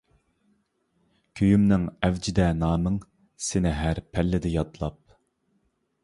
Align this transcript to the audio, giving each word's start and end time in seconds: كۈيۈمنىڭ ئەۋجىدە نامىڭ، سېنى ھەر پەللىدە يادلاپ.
كۈيۈمنىڭ 1.39 1.83
ئەۋجىدە 2.07 2.47
نامىڭ، 2.61 2.95
سېنى 3.47 3.73
ھەر 3.81 4.01
پەللىدە 4.17 4.53
يادلاپ. 4.55 4.97